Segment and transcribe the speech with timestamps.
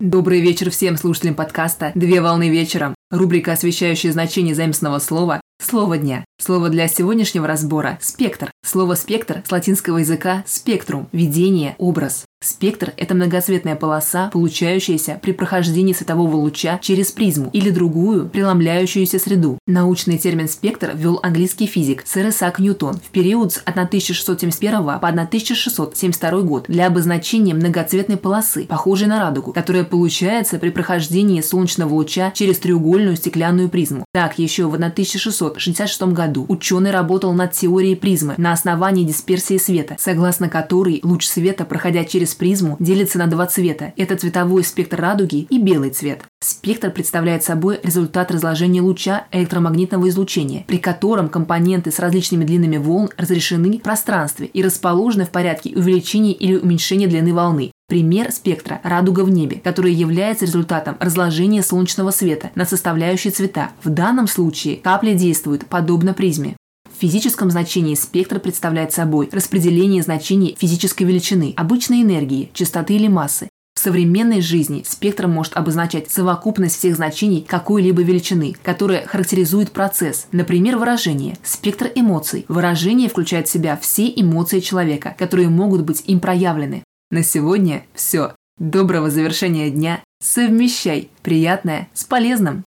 [0.00, 2.94] Добрый вечер всем слушателям подкаста «Две волны вечером».
[3.10, 6.24] Рубрика, освещающая значение заместного слова Слово дня.
[6.40, 8.50] Слово для сегодняшнего разбора– спектр.
[8.64, 12.24] Слово «спектр» с латинского языка «спектрум»– видение, образ.
[12.42, 19.58] Спектр– это многоцветная полоса, получающаяся при прохождении светового луча через призму или другую преломляющуюся среду.
[19.66, 26.40] Научный термин «спектр» ввел английский физик сэр Исаак Ньютон в период с 1671 по 1672
[26.40, 32.58] год для обозначения многоцветной полосы, похожей на радугу, которая получается при прохождении солнечного луча через
[32.58, 34.06] треугольную стеклянную призму.
[34.14, 40.48] Так, еще в 1666 году ученый работал над теорией призмы на основании дисперсии света, согласно
[40.48, 43.92] которой луч света, проходя через через призму делится на два цвета.
[43.96, 46.22] Это цветовой спектр радуги и белый цвет.
[46.42, 53.10] Спектр представляет собой результат разложения луча электромагнитного излучения, при котором компоненты с различными длинами волн
[53.16, 57.72] разрешены в пространстве и расположены в порядке увеличения или уменьшения длины волны.
[57.88, 63.70] Пример спектра– радуга в небе, который является результатом разложения солнечного света на составляющие цвета.
[63.82, 66.56] В данном случае капли действуют подобно призме.
[67.00, 73.48] В физическом значении спектр представляет собой распределение значений физической величины, обычной энергии, частоты или массы.
[73.74, 80.26] В современной жизни спектром может обозначать совокупность всех значений какой-либо величины, которая характеризует процесс.
[80.30, 81.38] Например, выражение.
[81.42, 82.44] Спектр эмоций.
[82.48, 86.84] Выражение включает в себя все эмоции человека, которые могут быть им проявлены.
[87.10, 88.34] На сегодня все.
[88.58, 90.00] Доброго завершения дня.
[90.22, 92.66] Совмещай приятное с полезным.